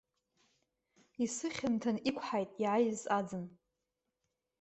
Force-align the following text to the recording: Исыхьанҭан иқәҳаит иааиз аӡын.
Исыхьанҭан 1.23 1.97
иқәҳаит 2.09 2.51
иааиз 2.63 3.01
аӡын. 3.17 3.45